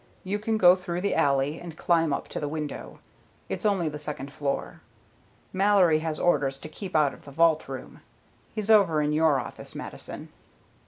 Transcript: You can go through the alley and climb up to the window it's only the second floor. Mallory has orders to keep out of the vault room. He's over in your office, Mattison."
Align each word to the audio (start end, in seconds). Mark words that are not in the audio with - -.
You 0.23 0.39
can 0.39 0.57
go 0.57 0.75
through 0.75 1.01
the 1.01 1.13
alley 1.13 1.59
and 1.59 1.77
climb 1.77 2.11
up 2.11 2.27
to 2.29 2.39
the 2.39 2.47
window 2.49 2.97
it's 3.49 3.67
only 3.67 3.87
the 3.87 3.99
second 3.99 4.33
floor. 4.33 4.81
Mallory 5.53 5.99
has 5.99 6.19
orders 6.19 6.57
to 6.61 6.69
keep 6.69 6.95
out 6.95 7.13
of 7.13 7.23
the 7.25 7.31
vault 7.31 7.67
room. 7.67 8.01
He's 8.55 8.71
over 8.71 8.99
in 9.03 9.13
your 9.13 9.39
office, 9.39 9.75
Mattison." 9.75 10.29